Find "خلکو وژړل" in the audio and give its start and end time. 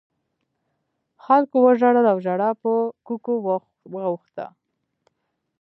1.25-2.05